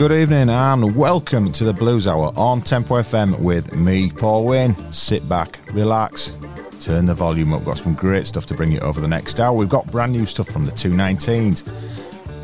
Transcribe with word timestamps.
Good 0.00 0.12
evening 0.12 0.48
and 0.48 0.96
welcome 0.96 1.52
to 1.52 1.62
the 1.62 1.74
Blues 1.74 2.06
Hour 2.06 2.32
on 2.34 2.62
Tempo 2.62 2.94
FM 3.02 3.38
with 3.38 3.74
me, 3.74 4.10
Paul 4.10 4.46
Wayne. 4.46 4.74
Sit 4.90 5.28
back, 5.28 5.58
relax, 5.74 6.38
turn 6.80 7.04
the 7.04 7.14
volume 7.14 7.52
up. 7.52 7.66
Got 7.66 7.76
some 7.76 7.92
great 7.92 8.26
stuff 8.26 8.46
to 8.46 8.54
bring 8.54 8.72
you 8.72 8.80
over 8.80 8.98
the 8.98 9.06
next 9.06 9.38
hour. 9.40 9.52
We've 9.52 9.68
got 9.68 9.90
brand 9.90 10.12
new 10.12 10.24
stuff 10.24 10.48
from 10.48 10.64
the 10.64 10.72
219s. 10.72 11.68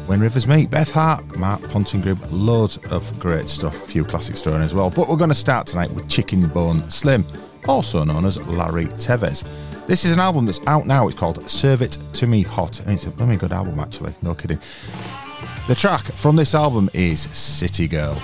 When 0.07 0.21
Rivers 0.21 0.47
Meet, 0.47 0.69
Beth 0.69 0.93
Hart, 0.93 1.35
Mark 1.39 1.63
Ponting 1.71 2.03
Group, 2.03 2.19
loads 2.31 2.77
of 2.91 3.19
great 3.19 3.49
stuff, 3.49 3.75
a 3.83 3.87
few 3.87 4.05
classics 4.05 4.43
thrown 4.43 4.61
as 4.61 4.75
well. 4.75 4.91
But 4.91 5.09
we're 5.09 5.17
going 5.17 5.31
to 5.31 5.35
start 5.35 5.67
tonight 5.67 5.91
with 5.93 6.07
Chicken 6.11 6.49
Bone 6.49 6.87
Slim, 6.91 7.25
also 7.67 8.05
known 8.05 8.27
as 8.27 8.37
Larry 8.49 8.85
Teves. 8.85 9.47
This 9.87 10.05
is 10.05 10.13
an 10.13 10.21
album 10.21 10.45
that's 10.45 10.61
out 10.67 10.87
now. 10.87 11.09
It's 11.09 11.19
called 11.19 11.49
Serve 11.49 11.81
It 11.81 11.97
To 12.13 12.27
Me 12.27 12.43
Hot. 12.43 12.81
And 12.81 12.91
it's 12.91 13.07
a 13.07 13.11
very 13.11 13.39
good 13.39 13.53
album, 13.53 13.81
actually. 13.81 14.15
No 14.21 14.35
kidding. 14.35 14.61
The 15.69 15.75
track 15.75 16.05
from 16.05 16.37
this 16.37 16.55
album 16.55 16.89
is 16.95 17.23
City 17.23 17.89
Girl. 17.89 18.23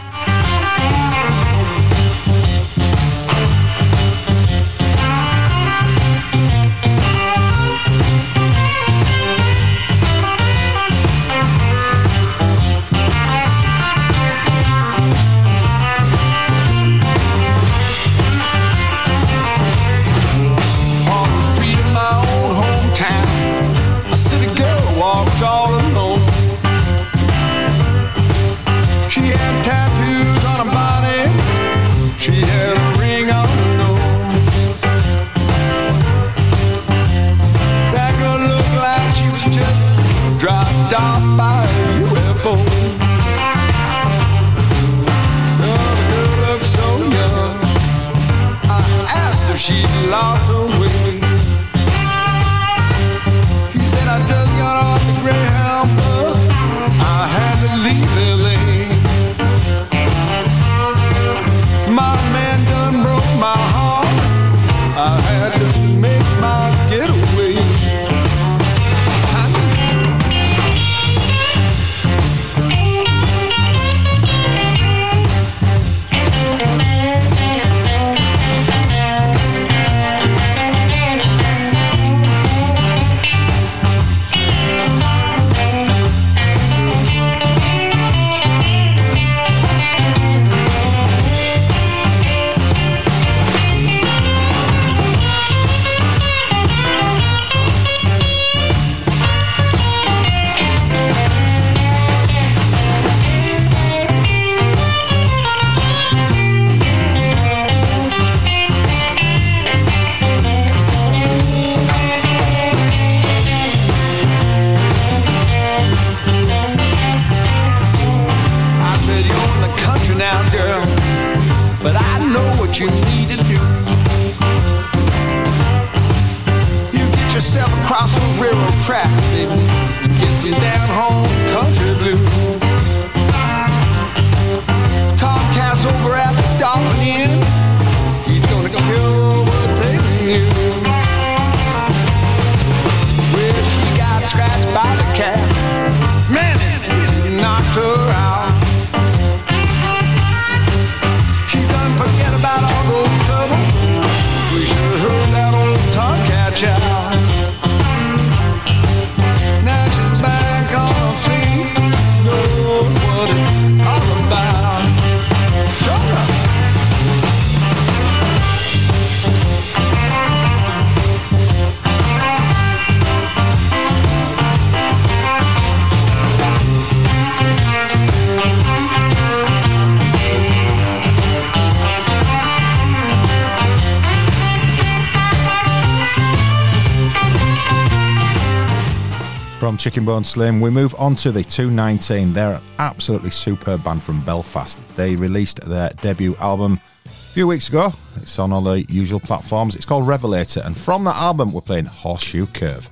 Chicken 189.82 190.04
Bone 190.04 190.22
Slim. 190.22 190.60
We 190.60 190.70
move 190.70 190.94
on 190.96 191.16
to 191.16 191.32
the 191.32 191.42
219. 191.42 192.32
They're 192.32 192.54
an 192.54 192.62
absolutely 192.78 193.30
superb 193.30 193.82
band 193.82 194.00
from 194.00 194.24
Belfast. 194.24 194.78
They 194.94 195.16
released 195.16 195.60
their 195.62 195.90
debut 196.00 196.36
album 196.36 196.80
a 197.04 197.08
few 197.08 197.48
weeks 197.48 197.68
ago. 197.68 197.92
It's 198.18 198.38
on 198.38 198.52
all 198.52 198.60
the 198.60 198.84
usual 198.84 199.18
platforms. 199.18 199.74
It's 199.74 199.84
called 199.84 200.06
Revelator, 200.06 200.62
and 200.64 200.76
from 200.76 201.02
that 201.02 201.16
album, 201.16 201.52
we're 201.52 201.62
playing 201.62 201.86
Horseshoe 201.86 202.46
Curve. 202.46 202.88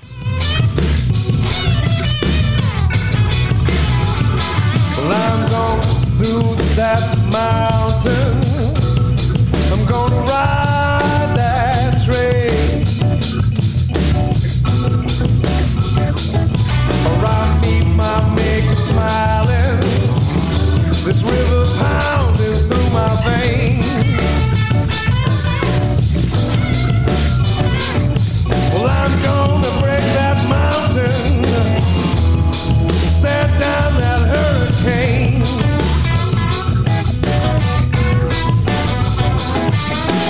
Well, 4.97 5.12
I'm 5.12 5.49
going 5.49 5.83
through 6.19 6.57
that 6.75 7.17
mountain. 7.31 8.43
I'm 9.72 9.87
gonna 9.87 10.17
ride 10.22 10.69
smiling. 18.91 19.81
This 21.07 21.22
river 21.22 21.65
pounding 21.78 22.59
through 22.66 22.89
my 22.91 23.13
veins. 23.25 23.87
Well, 28.72 28.89
I'm 29.01 29.15
gonna 29.22 29.72
break 29.83 30.04
that 30.19 30.39
mountain 30.59 31.45
and 33.03 33.10
stare 33.19 33.51
down 33.65 33.91
that 34.03 34.22
hurricane. 34.33 35.45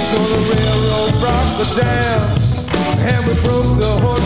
So 0.08 0.18
the 0.32 0.40
railroad 0.52 1.12
brought 1.22 1.50
the 1.60 1.66
dam, 1.80 2.20
and 3.08 3.20
we 3.26 3.34
broke 3.42 3.72
the 3.84 3.92
horseshoe 4.02 4.19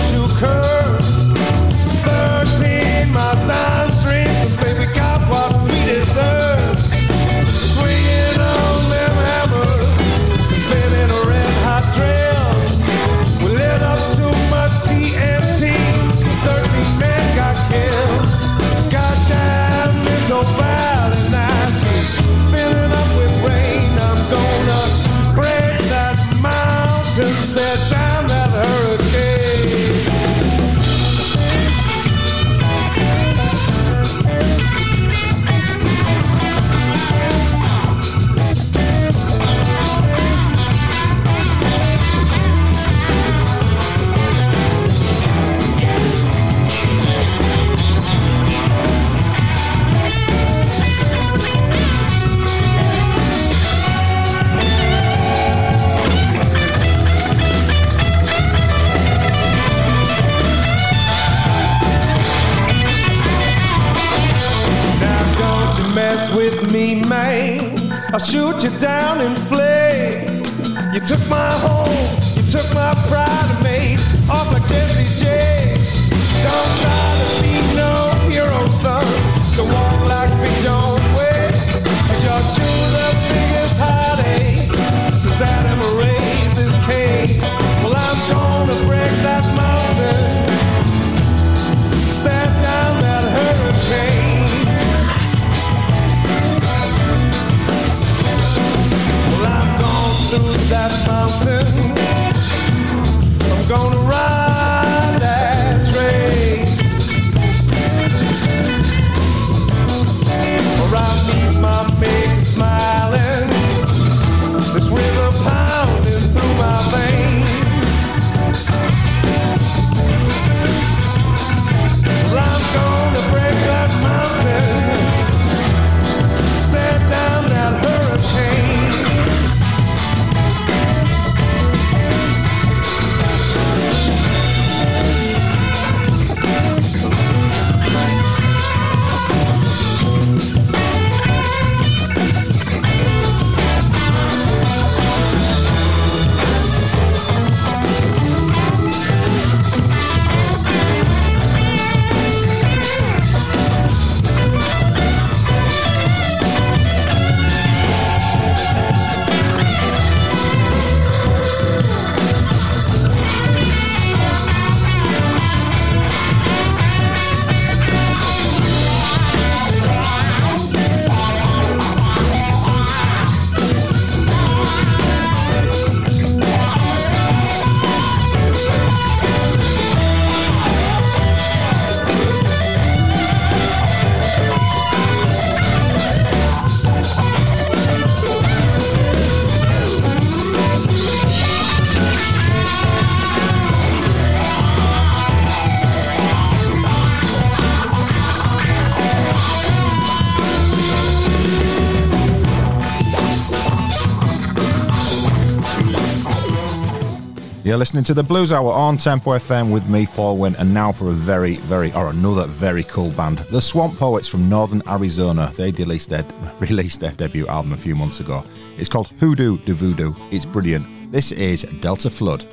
You're 207.74 207.80
listening 207.80 208.04
to 208.04 208.14
the 208.14 208.22
Blues 208.22 208.52
Hour 208.52 208.72
on 208.72 208.98
Tempo 208.98 209.30
FM 209.30 209.72
with 209.72 209.88
me, 209.88 210.06
Paul 210.06 210.36
Wynn, 210.36 210.54
and 210.60 210.72
now 210.72 210.92
for 210.92 211.08
a 211.08 211.12
very, 211.12 211.56
very, 211.56 211.92
or 211.94 212.10
another 212.10 212.46
very 212.46 212.84
cool 212.84 213.10
band, 213.10 213.38
the 213.50 213.60
Swamp 213.60 213.98
Poets 213.98 214.28
from 214.28 214.48
Northern 214.48 214.80
Arizona. 214.86 215.50
They 215.56 215.72
released 215.72 216.08
their, 216.08 216.24
released 216.60 217.00
their 217.00 217.10
debut 217.10 217.48
album 217.48 217.72
a 217.72 217.76
few 217.76 217.96
months 217.96 218.20
ago. 218.20 218.44
It's 218.78 218.88
called 218.88 219.08
Hoodoo 219.18 219.58
de 219.58 219.72
Voodoo. 219.72 220.14
It's 220.30 220.44
brilliant. 220.44 221.10
This 221.10 221.32
is 221.32 221.64
Delta 221.80 222.10
Flood. 222.10 222.44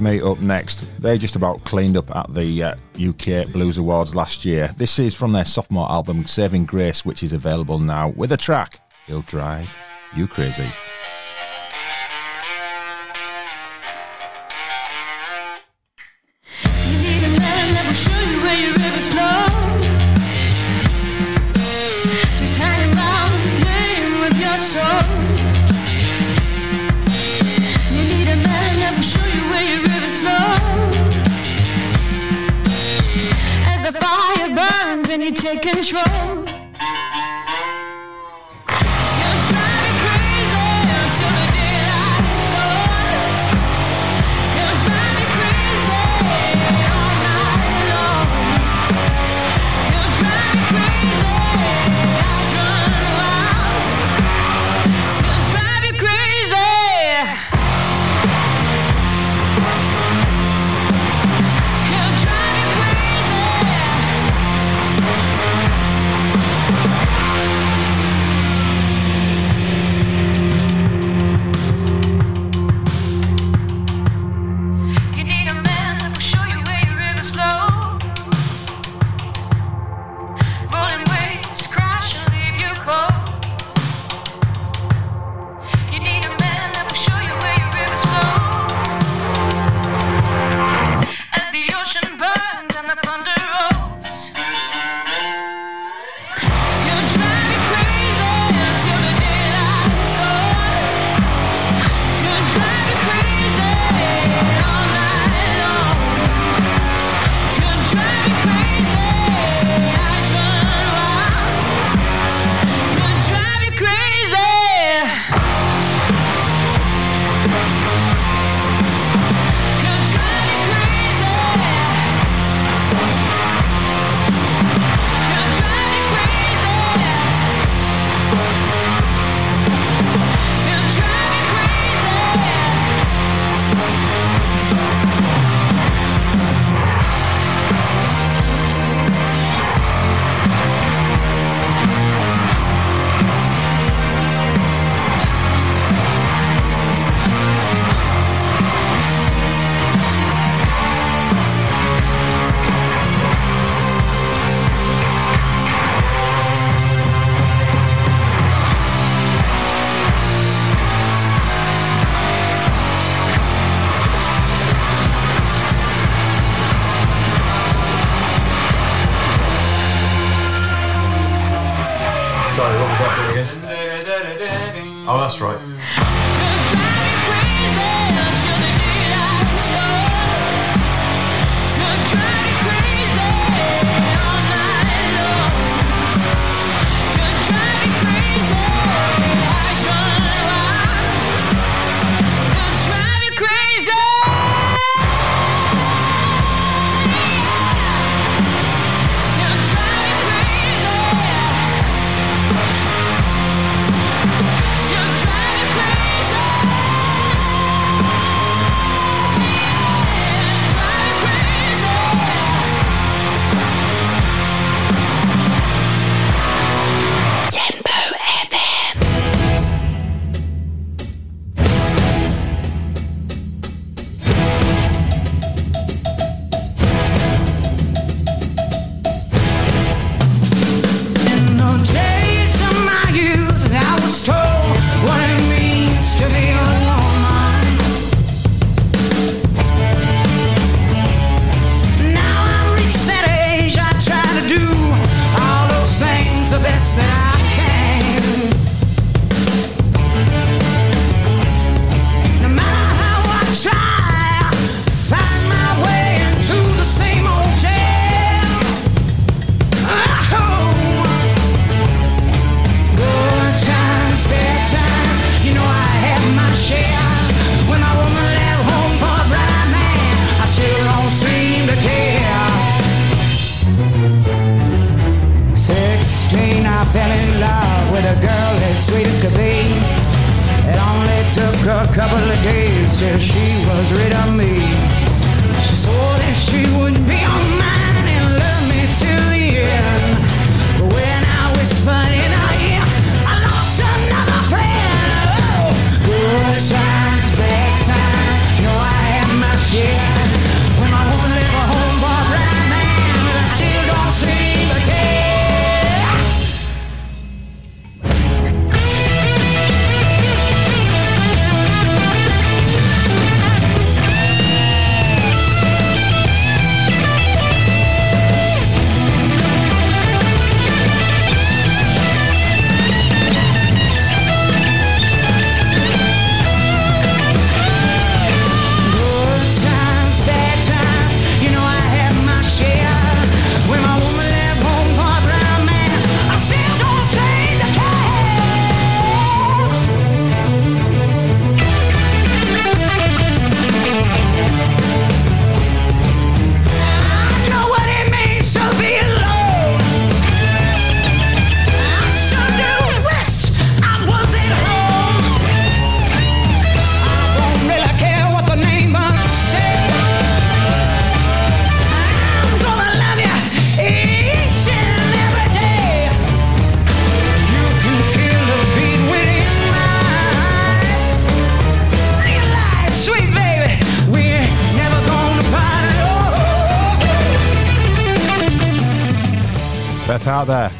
me 0.00 0.20
up 0.20 0.40
next. 0.40 0.84
They 1.00 1.18
just 1.18 1.36
about 1.36 1.64
cleaned 1.64 1.96
up 1.96 2.14
at 2.14 2.34
the 2.34 2.62
uh, 2.62 2.76
UK 3.00 3.52
Blues 3.52 3.78
Awards 3.78 4.14
last 4.14 4.44
year. 4.44 4.74
This 4.76 4.98
is 4.98 5.14
from 5.14 5.32
their 5.32 5.44
sophomore 5.44 5.90
album, 5.90 6.26
Saving 6.26 6.64
Grace, 6.64 7.04
which 7.04 7.22
is 7.22 7.32
available 7.32 7.78
now 7.78 8.10
with 8.10 8.32
a 8.32 8.36
track, 8.36 8.80
He'll 9.06 9.22
Drive 9.22 9.76
You 10.14 10.26
Crazy. 10.26 10.68
Take 35.40 35.62
control. 35.62 36.39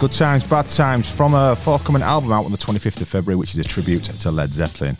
Good 0.00 0.12
times, 0.12 0.44
bad 0.44 0.66
times 0.70 1.10
from 1.10 1.34
a 1.34 1.54
forthcoming 1.54 2.00
album 2.00 2.32
out 2.32 2.46
on 2.46 2.52
the 2.52 2.56
25th 2.56 3.02
of 3.02 3.08
February, 3.08 3.36
which 3.36 3.50
is 3.50 3.58
a 3.58 3.64
tribute 3.64 4.04
to 4.04 4.30
Led 4.30 4.50
Zeppelin. 4.50 4.96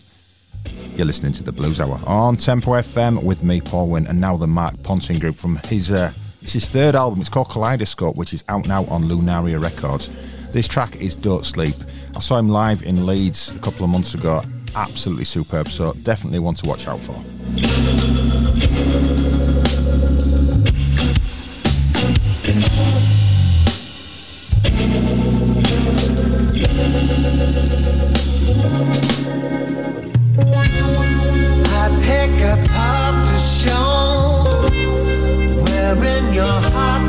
You're 0.95 1.07
listening 1.07 1.31
to 1.33 1.43
the 1.43 1.51
Blues 1.51 1.81
Hour 1.81 1.99
on 2.05 2.37
Tempo 2.37 2.73
FM 2.73 3.23
with 3.23 3.43
me, 3.43 3.61
Paul 3.61 3.87
Wynn, 3.87 4.05
and 4.05 4.21
now 4.21 4.37
the 4.37 4.45
Mark 4.45 4.75
Ponting 4.83 5.17
Group 5.17 5.37
from 5.37 5.59
his 5.65 5.91
uh, 5.91 6.13
it's 6.43 6.53
his 6.53 6.69
third 6.69 6.95
album. 6.95 7.19
It's 7.19 7.31
called 7.31 7.49
Kaleidoscope, 7.49 8.15
which 8.15 8.31
is 8.31 8.43
out 8.47 8.67
now 8.67 8.85
on 8.85 9.05
Lunaria 9.05 9.59
Records. 9.59 10.11
This 10.51 10.67
track 10.67 10.95
is 10.97 11.15
Don't 11.15 11.47
Sleep. 11.47 11.73
I 12.15 12.19
saw 12.19 12.37
him 12.37 12.49
live 12.49 12.83
in 12.83 13.07
Leeds 13.07 13.49
a 13.55 13.59
couple 13.59 13.83
of 13.83 13.89
months 13.89 14.13
ago. 14.13 14.43
Absolutely 14.75 15.25
superb. 15.25 15.69
So 15.69 15.93
definitely 16.03 16.37
one 16.37 16.53
to 16.53 16.69
watch 16.69 16.87
out 16.87 16.99
for. 16.99 17.15
Your 36.41 36.59
heart 36.73 37.00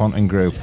Ponting 0.00 0.28
Group. 0.28 0.54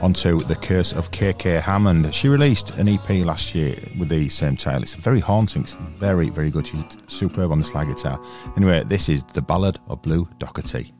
Onto 0.00 0.38
The 0.38 0.54
Curse 0.54 0.92
of 0.92 1.10
KK 1.10 1.60
Hammond. 1.60 2.14
She 2.14 2.28
released 2.28 2.70
an 2.76 2.86
EP 2.86 3.08
last 3.24 3.52
year 3.52 3.74
with 3.98 4.08
the 4.08 4.28
same 4.28 4.56
title. 4.56 4.82
It's 4.82 4.94
very 4.94 5.18
haunting. 5.18 5.62
It's 5.62 5.72
very, 5.72 6.30
very 6.30 6.52
good. 6.52 6.68
She's 6.68 6.84
superb 7.08 7.50
on 7.50 7.58
the 7.58 7.64
slide 7.64 7.88
guitar. 7.88 8.22
Anyway, 8.56 8.84
this 8.84 9.08
is 9.08 9.24
The 9.24 9.42
Ballad 9.42 9.80
of 9.88 10.02
Blue 10.02 10.28
Doherty. 10.38 10.94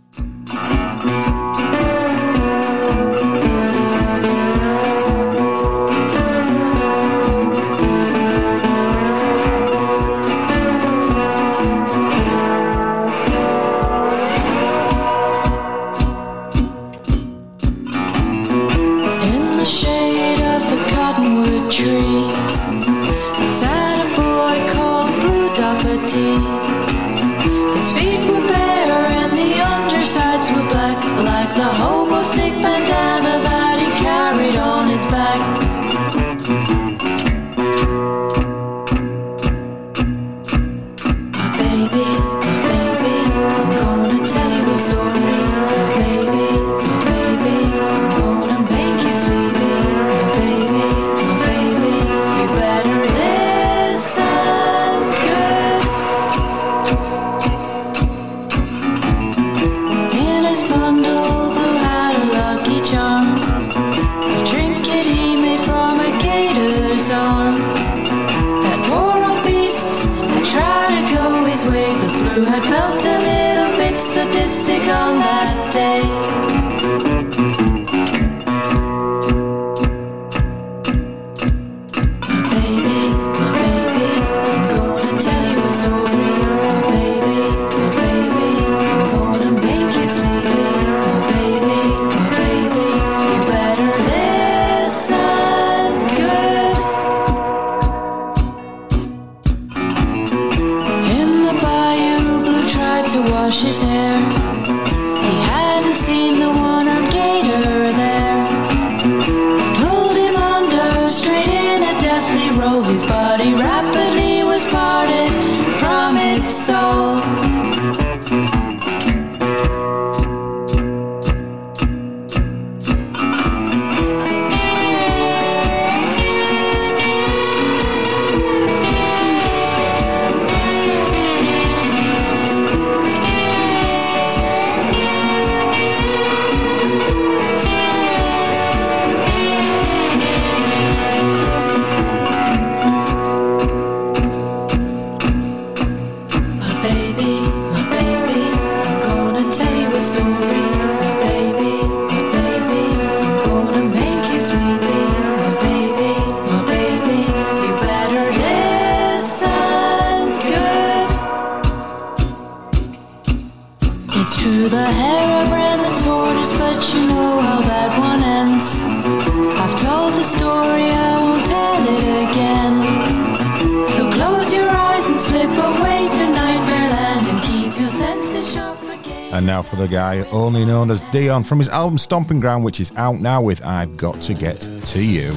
only 180.37 180.64
known 180.64 180.90
as 180.90 181.01
Dion, 181.12 181.44
from 181.44 181.59
his 181.59 181.68
album 181.68 181.99
Stomping 181.99 182.40
Ground, 182.40 182.64
which 182.64 182.81
is 182.81 182.92
out 182.96 183.20
now 183.20 183.40
with 183.40 183.64
I've 183.64 183.96
Got 183.96 184.20
to 184.22 184.35
Get 184.35 184.61
to 184.61 185.03
You. 185.03 185.35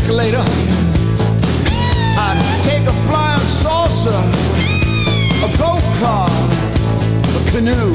escalator. 0.00 0.44
I'd 2.16 2.40
take 2.62 2.86
a 2.86 2.92
flying 3.06 3.46
saucer, 3.46 4.20
a 5.44 5.48
go 5.58 5.78
kart, 5.98 6.30
a 7.36 7.42
canoe, 7.50 7.94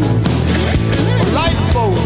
a 1.22 1.26
lifeboat, 1.34 1.98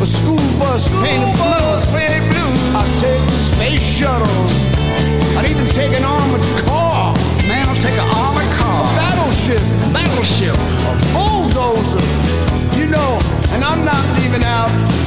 a 0.00 0.06
school 0.06 0.42
bus 0.58 0.86
school 0.86 1.02
painted 1.02 1.38
bus 1.38 1.84
blue. 1.86 2.00
Blue. 2.30 2.52
I'd 2.78 2.90
take 3.00 3.20
a 3.20 3.32
space 3.32 3.82
shuttle. 3.82 4.28
I'd 5.36 5.46
even 5.50 5.66
take 5.68 5.92
an 5.92 6.04
armored 6.04 6.46
car. 6.64 7.14
Man, 7.48 7.68
I'll 7.68 7.82
take 7.82 7.98
an 7.98 8.08
armored 8.10 8.50
car. 8.52 8.84
A 8.84 8.96
battleship. 8.96 9.62
A 9.86 9.92
battleship. 9.92 10.56
A 10.90 10.94
bulldozer. 11.14 12.04
You 12.78 12.86
know, 12.86 13.10
and 13.52 13.64
I'm 13.64 13.84
not 13.84 14.04
leaving 14.18 14.44
out 14.44 14.99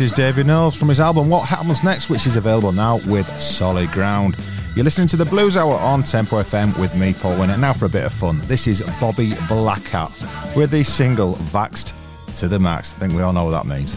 is 0.00 0.12
David 0.12 0.46
Knowles 0.46 0.76
from 0.76 0.88
his 0.88 1.00
album 1.00 1.28
What 1.28 1.48
Happens 1.48 1.82
Next, 1.82 2.08
which 2.08 2.26
is 2.26 2.36
available 2.36 2.72
now 2.72 2.98
with 3.06 3.26
Solid 3.40 3.90
Ground. 3.90 4.36
You're 4.76 4.84
listening 4.84 5.08
to 5.08 5.16
the 5.16 5.24
Blues 5.24 5.56
Hour 5.56 5.74
on 5.76 6.02
Tempo 6.02 6.42
FM 6.42 6.78
with 6.78 6.94
me, 6.94 7.14
Paul 7.14 7.38
Winner. 7.38 7.56
Now 7.56 7.72
for 7.72 7.86
a 7.86 7.88
bit 7.88 8.04
of 8.04 8.12
fun. 8.12 8.40
This 8.44 8.66
is 8.66 8.80
Bobby 9.00 9.30
Blackhat 9.48 10.54
with 10.54 10.70
the 10.70 10.84
single 10.84 11.34
Vaxxed 11.34 11.94
to 12.36 12.48
the 12.48 12.58
Max. 12.58 12.94
I 12.94 12.98
think 12.98 13.14
we 13.14 13.22
all 13.22 13.32
know 13.32 13.44
what 13.44 13.50
that 13.52 13.66
means. 13.66 13.96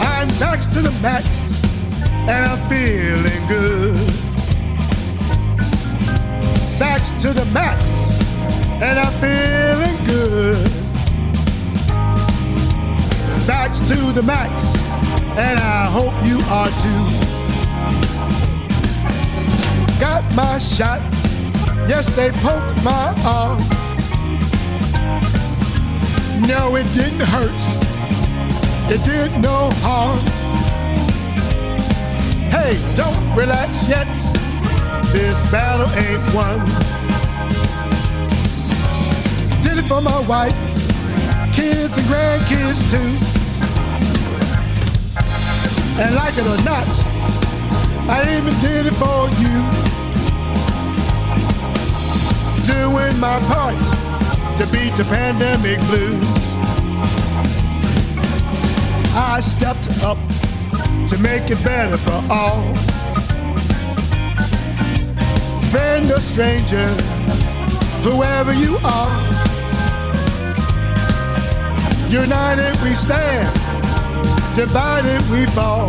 I'm 0.00 0.28
vaxxed 0.28 0.72
to 0.74 0.82
the 0.82 0.92
max, 1.00 1.62
and 2.10 2.30
I'm 2.30 2.68
feeling 2.68 3.46
good. 3.48 4.08
Vaxxed 6.78 7.22
to 7.22 7.32
the 7.32 7.44
max, 7.52 8.10
and 8.82 8.98
I'm 8.98 9.12
feeling 9.20 10.04
good. 10.04 10.73
To 13.64 14.12
the 14.12 14.22
max, 14.22 14.76
and 15.36 15.58
I 15.58 15.86
hope 15.90 16.14
you 16.24 16.38
are 16.48 16.68
too. 16.68 17.04
Got 19.98 20.22
my 20.36 20.58
shot, 20.58 21.00
yes, 21.88 22.14
they 22.14 22.30
poked 22.30 22.84
my 22.84 23.12
arm. 23.26 23.58
No, 26.46 26.76
it 26.76 26.86
didn't 26.94 27.20
hurt 27.20 27.84
it 28.86 29.02
did 29.02 29.32
no 29.42 29.70
harm. 29.80 30.18
Hey, 32.50 32.78
don't 32.96 33.36
relax 33.36 33.88
yet. 33.88 34.06
This 35.12 35.40
battle 35.50 35.88
ain't 35.96 36.34
won. 36.34 36.60
Did 39.62 39.78
it 39.78 39.88
for 39.88 40.02
my 40.02 40.20
wife, 40.28 40.54
kids 41.54 41.96
and 41.96 42.06
grandkids 42.06 42.90
too. 42.90 43.33
And 45.96 46.14
like 46.16 46.34
it 46.36 46.46
or 46.46 46.60
not, 46.64 46.88
I 48.10 48.22
even 48.36 48.54
did 48.60 48.86
it 48.86 48.94
for 48.94 49.28
you. 49.38 49.56
Doing 52.66 53.18
my 53.20 53.38
part 53.46 53.78
to 54.58 54.66
beat 54.72 54.90
the 54.96 55.04
pandemic 55.04 55.78
blues. 55.86 56.24
I 59.16 59.38
stepped 59.40 59.88
up 60.02 60.18
to 61.08 61.16
make 61.18 61.50
it 61.50 61.62
better 61.62 61.96
for 61.96 62.20
all. 62.28 62.74
Friend 65.70 66.10
or 66.10 66.20
stranger, 66.20 66.88
whoever 68.02 68.52
you 68.52 68.78
are. 68.84 69.10
United 72.10 72.80
we 72.82 72.94
stand, 72.94 73.63
divided 74.54 75.20
we 75.30 75.46
fall. 75.46 75.88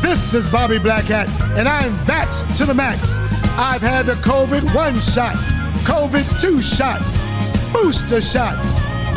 This 0.00 0.32
is 0.32 0.50
Bobby 0.50 0.78
Blackhat, 0.78 1.28
and 1.58 1.68
I'm 1.68 1.92
vaxxed 2.06 2.56
to 2.56 2.64
the 2.64 2.72
max. 2.72 3.19
I've 3.58 3.82
had 3.82 4.06
the 4.06 4.14
COVID 4.14 4.74
1 4.74 5.00
shot, 5.00 5.34
COVID 5.84 6.40
2 6.40 6.62
shot, 6.62 7.00
booster 7.72 8.20
shot, 8.20 8.56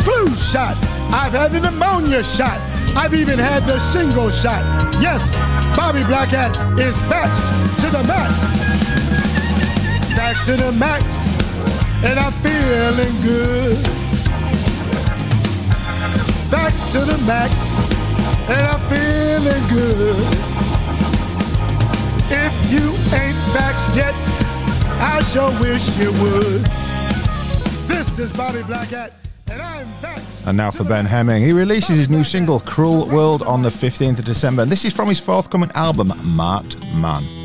flu 0.03 0.27
shot. 0.35 0.75
I've 1.13 1.33
had 1.33 1.51
the 1.51 1.61
pneumonia 1.61 2.23
shot. 2.23 2.59
I've 2.95 3.13
even 3.13 3.39
had 3.39 3.63
the 3.63 3.79
shingle 3.79 4.29
shot. 4.29 4.61
Yes, 5.01 5.35
Bobby 5.75 6.01
Blackhat 6.01 6.53
is 6.79 6.95
vaxxed 7.09 7.49
to 7.81 7.89
the 7.89 8.03
max. 8.03 8.33
Vaxxed 10.13 10.45
to 10.45 10.63
the 10.63 10.71
max, 10.73 11.03
and 12.03 12.19
I'm 12.19 12.33
feeling 12.43 13.15
good. 13.21 13.77
Vaxxed 16.53 16.91
to 16.93 16.99
the 17.05 17.17
max, 17.25 17.53
and 18.49 18.61
I'm 18.61 18.81
feeling 18.89 19.63
good. 19.69 20.63
If 22.29 22.53
you 22.71 22.93
ain't 23.17 23.42
vaxxed 23.53 23.95
yet, 23.95 24.13
I 24.99 25.21
sure 25.23 25.51
wish 25.61 25.97
you 25.97 26.11
would. 26.21 26.65
This 27.87 28.19
is 28.19 28.31
Bobby 28.33 28.59
Blackhat. 28.59 29.13
And 30.45 30.57
now 30.57 30.71
for 30.71 30.83
Ben 30.83 31.05
Hemming. 31.05 31.43
He 31.43 31.53
releases 31.53 31.97
his 31.97 32.09
new 32.09 32.23
single, 32.23 32.59
Cruel 32.59 33.07
World, 33.07 33.43
on 33.43 33.61
the 33.61 33.69
15th 33.69 34.19
of 34.19 34.25
December. 34.25 34.63
And 34.63 34.71
this 34.71 34.83
is 34.83 34.93
from 34.93 35.07
his 35.07 35.19
forthcoming 35.19 35.71
album, 35.73 36.11
Marked 36.35 36.83
Man. 36.95 37.42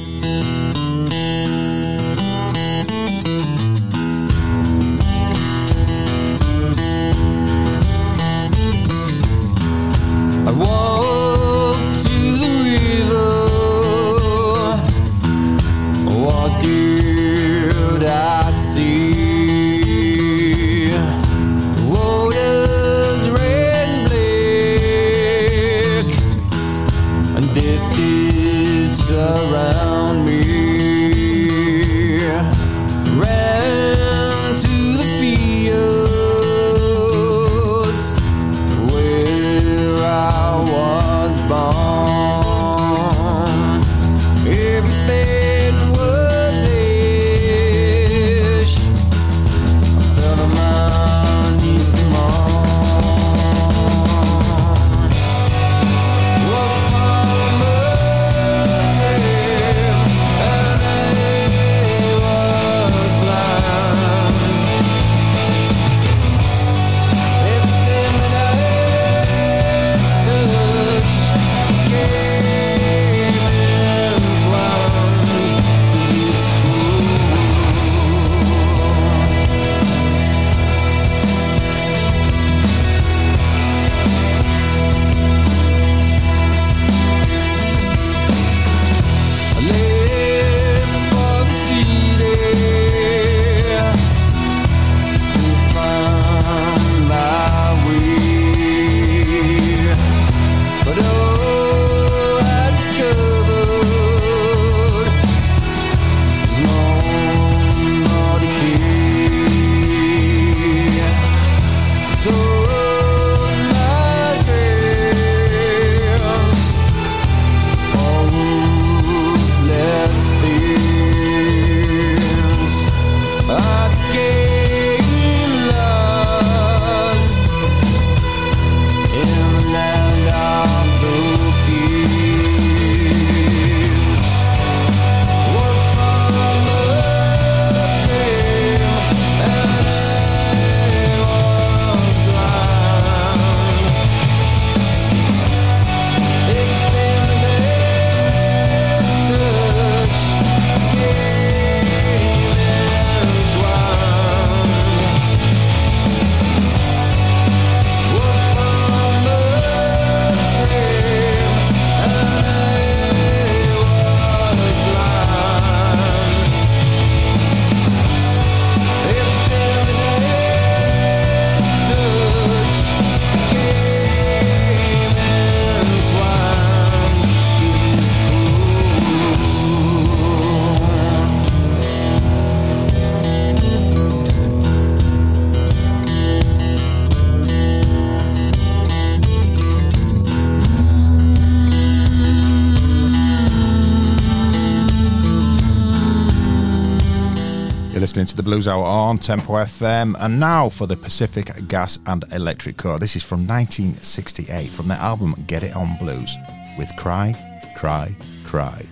The 198.39 198.43
Blues 198.45 198.69
Hour 198.69 198.85
on 198.85 199.19
Tempo 199.19 199.55
FM. 199.55 200.15
And 200.21 200.39
now 200.39 200.69
for 200.69 200.87
the 200.87 200.97
Pacific 200.97 201.51
Gas 201.67 201.99
and 202.07 202.25
Electric 202.31 202.77
Corps. 202.77 203.01
This 203.01 203.17
is 203.17 203.25
from 203.25 203.45
1968 203.49 204.71
from 204.71 204.87
their 204.87 204.99
album 204.99 205.35
Get 205.49 205.65
It 205.65 205.75
On 205.75 205.99
Blues 205.99 206.37
with 206.79 206.89
Cry, 206.97 207.35
Cry. 207.77 208.15
Cry, 208.47 208.87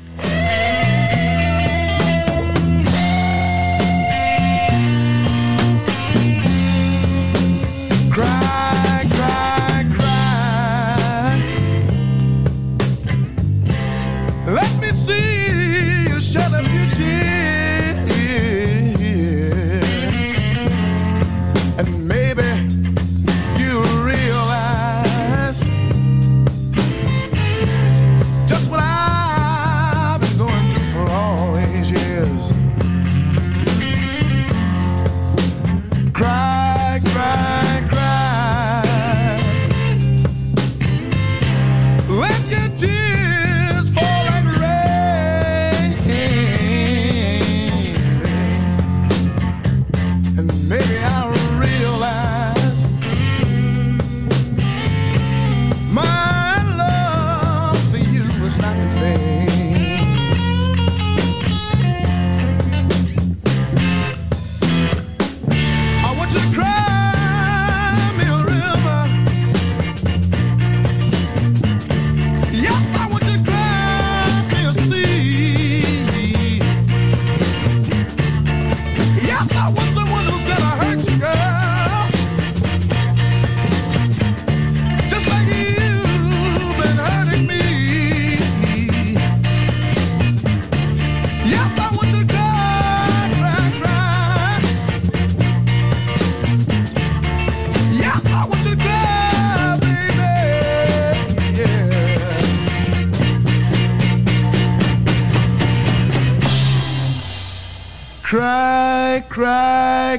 cry, 109.36 110.16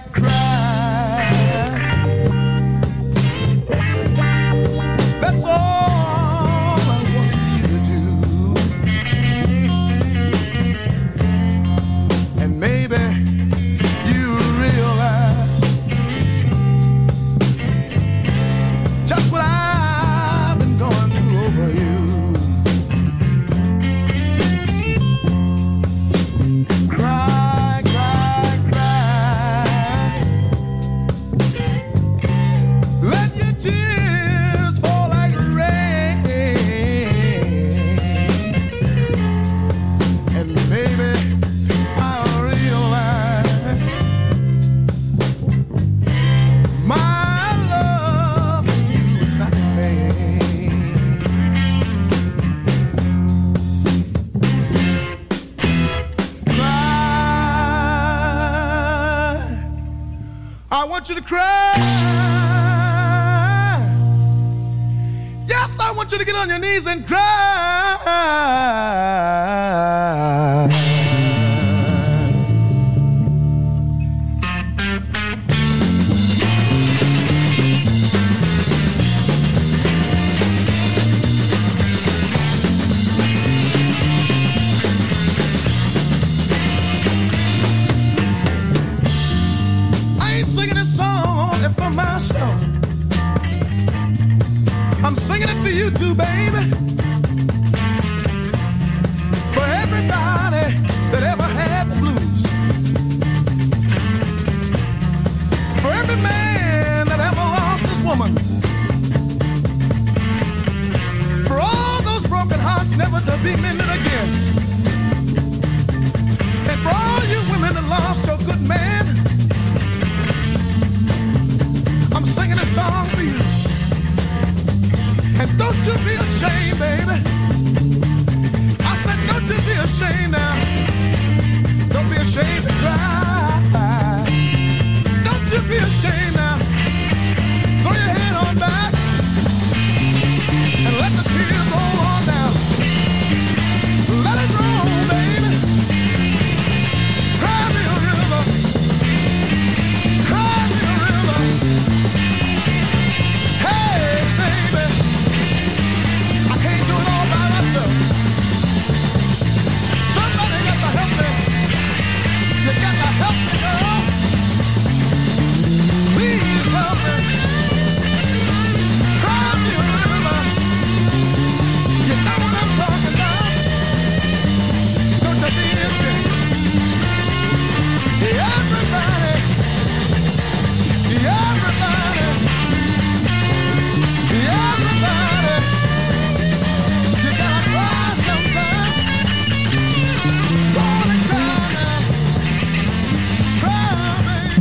on 66.88 67.00
your 67.10 67.27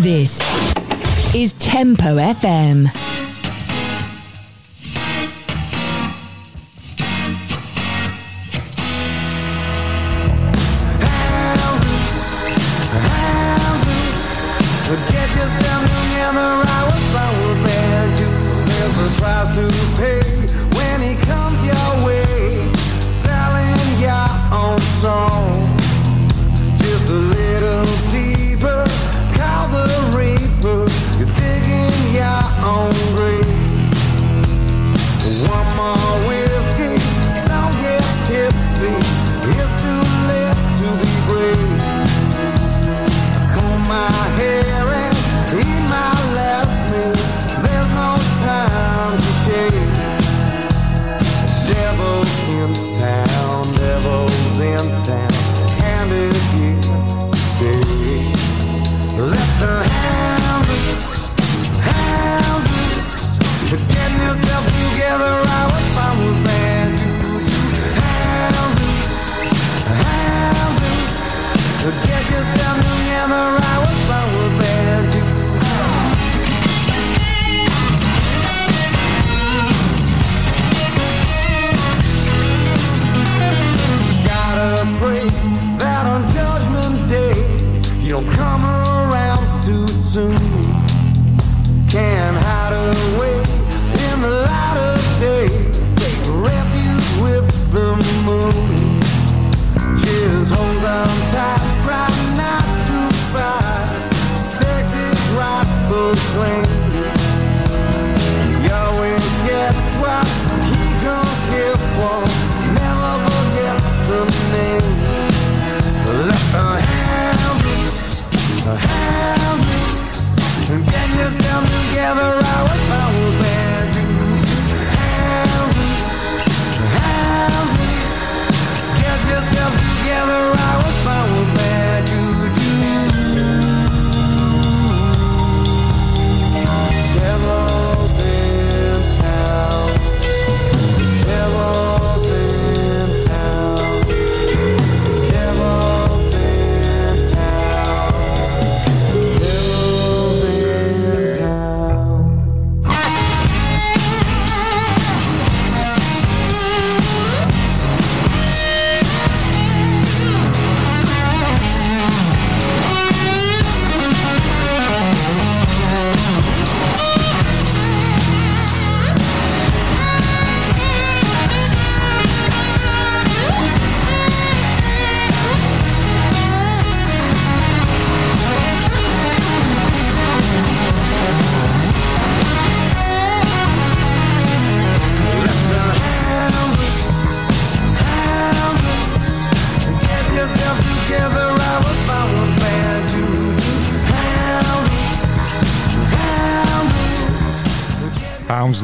This 0.07 0.39
is 1.35 1.53
Tempo 1.55 2.19
FM. 2.19 3.26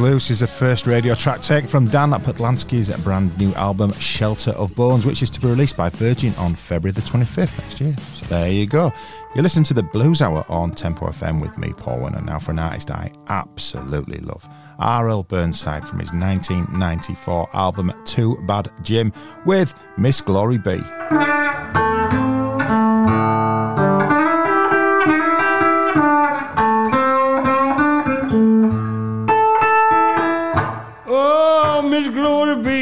Loose 0.03 0.33
is 0.33 0.41
the 0.41 0.49
first 0.49 0.89
radio 0.89 1.15
track 1.15 1.43
taken 1.43 1.69
from 1.69 1.87
Dan 1.87 2.11
Patlansky's 2.11 2.91
brand 3.03 3.39
new 3.39 3.55
album 3.55 3.93
Shelter 3.93 4.51
of 4.51 4.75
Bones, 4.75 5.07
which 5.07 5.23
is 5.23 5.31
to 5.31 5.41
be 5.41 5.47
released 5.47 5.77
by 5.77 5.91
Virgin 5.91 6.35
on 6.35 6.57
February 6.57 6.93
the 6.93 7.03
25th 7.03 7.57
next 7.57 7.81
year. 7.81 7.95
So 8.15 8.27
there 8.27 8.51
you 8.51 8.67
go. 8.67 8.93
You 9.37 9.43
listen 9.43 9.63
to 9.63 9.75
the 9.75 9.85
Blues 9.85 10.21
Hour 10.21 10.45
on 10.49 10.73
Tempo 10.73 11.07
FM 11.07 11.41
with 11.41 11.57
me, 11.57 11.73
Paul 11.77 12.01
Winner. 12.01 12.21
Now 12.21 12.41
for 12.41 12.51
an 12.51 12.59
artist 12.59 12.91
I 12.91 13.13
absolutely 13.29 14.19
love. 14.19 14.49
R.L. 14.81 15.23
Burnside 15.23 15.87
from 15.87 16.01
his 16.01 16.13
1994 16.13 17.49
album 17.53 17.93
Too 18.05 18.37
Bad 18.45 18.73
Jim 18.83 19.13
with 19.47 19.73
Miss 19.97 20.21
Glory 20.21 20.59
B. 20.59 20.81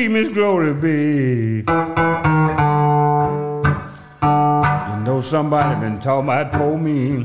Miss 0.09 0.29
Glory 0.29 0.75
B. 0.75 1.65
You 4.89 4.97
know 5.05 5.21
somebody 5.23 5.81
been 5.81 5.99
talking 6.01 6.25
about 6.25 6.53
poor 6.53 6.79
me. 6.79 7.25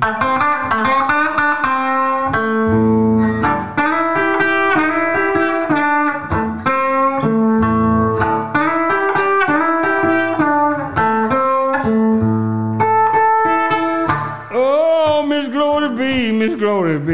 Oh, 14.57 15.25
Miss 15.27 15.47
Glory 15.47 15.95
B, 15.95 16.31
Miss 16.37 16.55
Glory 16.55 16.99
B, 16.99 17.11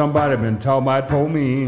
somebody 0.00 0.34
been 0.34 0.58
talking 0.58 0.84
about 0.84 1.08
poor 1.08 1.28
me. 1.28 1.66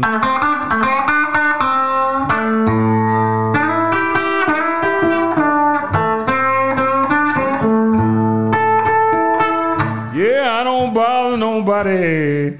Yeah, 10.17 10.47
I 10.49 10.63
don't 10.63 10.95
bother 10.95 11.37
nobody. 11.37 12.57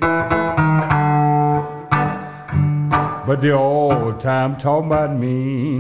But 3.25 3.41
they 3.41 3.51
all 3.51 4.11
the 4.11 4.17
time 4.19 4.57
talking 4.57 4.91
about 4.91 5.15
me. 5.17 5.79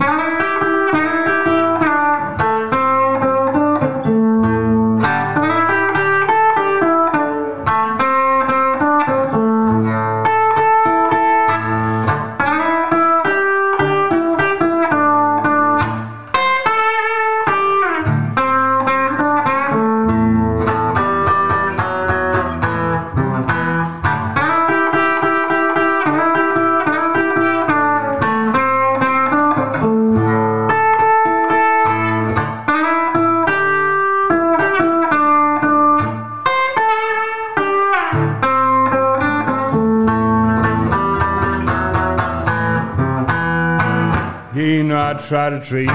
You 44.73 44.83
know 44.83 44.99
I 44.99 45.13
try 45.13 45.51
to 45.51 45.59
treat 45.59 45.87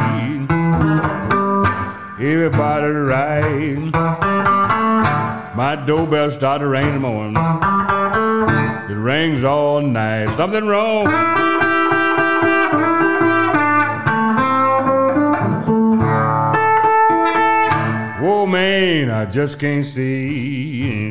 everybody 2.20 2.87
right. 2.87 3.76
My 5.57 5.74
doorbell 5.85 6.31
started 6.31 6.68
ringing 6.68 6.95
in 6.95 7.03
the 7.03 7.09
morning. 7.09 7.37
It 8.89 8.95
rings 8.95 9.43
all 9.43 9.81
night. 9.81 10.31
Something 10.37 10.66
wrong. 10.68 11.09
I 19.18 19.24
just 19.24 19.59
can't 19.59 19.85
see. 19.85 21.11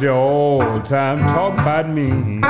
The 0.00 0.82
time 0.86 1.18
talk 1.28 1.52
about 1.52 1.90
me. 1.90 2.40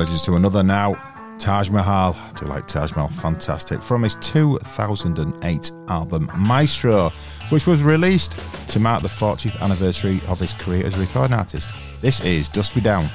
From 0.00 0.06
one 0.06 0.12
blues 0.12 0.26
legend 0.26 0.26
to 0.26 0.36
another 0.36 0.62
now. 0.62 1.36
Taj 1.38 1.68
Mahal, 1.68 2.14
I 2.14 2.32
do 2.38 2.46
like 2.46 2.66
Taj 2.66 2.92
Mahal, 2.92 3.08
fantastic. 3.08 3.82
From 3.82 4.02
his 4.02 4.14
2008 4.16 5.72
album 5.88 6.30
Maestro, 6.36 7.10
which 7.50 7.66
was 7.66 7.82
released 7.82 8.38
to 8.68 8.80
mark 8.80 9.02
the 9.02 9.08
40th 9.08 9.60
anniversary 9.60 10.22
of 10.28 10.40
his 10.40 10.54
career 10.54 10.86
as 10.86 10.96
a 10.96 11.00
recording 11.00 11.36
artist. 11.36 11.68
This 12.00 12.20
is 12.20 12.48
Dust 12.48 12.74
Me 12.76 12.80
Down. 12.80 13.08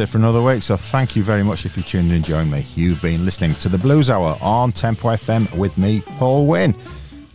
It 0.00 0.08
for 0.08 0.18
another 0.18 0.42
week. 0.42 0.62
So 0.62 0.76
thank 0.76 1.16
you 1.16 1.22
very 1.22 1.42
much 1.42 1.64
if 1.64 1.76
you 1.76 1.82
tuned 1.82 2.10
in 2.10 2.16
and 2.16 2.24
joined 2.24 2.50
me. 2.50 2.66
You've 2.74 3.02
been 3.02 3.24
listening 3.24 3.54
to 3.56 3.68
the 3.68 3.78
Blues 3.78 4.10
Hour 4.10 4.38
on 4.40 4.72
Tempo 4.72 5.08
FM 5.08 5.52
with 5.56 5.76
me, 5.78 6.00
Paul 6.00 6.46
Wynn. 6.46 6.74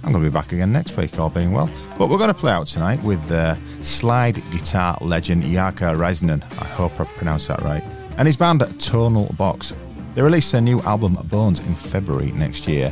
I'm 0.04 0.12
going 0.12 0.24
to 0.24 0.30
be 0.30 0.34
back 0.34 0.52
again 0.52 0.72
next 0.72 0.96
week, 0.98 1.20
all 1.20 1.30
being 1.30 1.52
well. 1.52 1.70
But 1.98 2.10
we're 2.10 2.18
going 2.18 2.34
to 2.34 2.40
play 2.40 2.52
out 2.52 2.68
tonight 2.68 3.02
with 3.04 3.32
uh, 3.32 3.56
slide 3.82 4.36
guitar 4.52 4.98
legend 5.02 5.44
Jarkko 5.44 5.98
Räisänen. 5.98 6.44
I 6.62 6.66
hope 6.66 7.00
I 7.00 7.06
pronounced 7.06 7.48
that 7.48 7.62
right. 7.62 7.84
And 8.18 8.28
his 8.28 8.38
band 8.38 8.62
Tonal 8.80 9.34
Box. 9.38 9.74
They 10.14 10.22
released 10.22 10.52
their 10.52 10.62
new 10.62 10.80
album 10.82 11.16
Bones 11.26 11.60
in 11.60 11.76
February 11.76 12.32
next 12.32 12.68
year. 12.68 12.92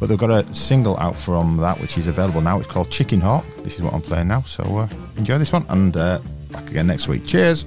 But 0.00 0.08
they've 0.08 0.18
got 0.18 0.30
a 0.30 0.54
single 0.54 0.96
out 0.98 1.16
from 1.16 1.58
that 1.58 1.80
which 1.80 1.98
is 1.98 2.06
available 2.06 2.40
now. 2.40 2.58
It's 2.58 2.68
called 2.68 2.90
Chicken 2.90 3.20
Hawk. 3.20 3.44
This 3.58 3.76
is 3.76 3.82
what 3.82 3.94
I'm 3.94 4.02
playing 4.02 4.28
now. 4.28 4.42
So 4.42 4.62
uh, 4.78 4.88
enjoy 5.16 5.38
this 5.38 5.52
one 5.52 5.64
and 5.68 5.96
uh, 5.96 6.20
back 6.50 6.70
again 6.70 6.86
next 6.86 7.08
week. 7.08 7.26
Cheers. 7.26 7.64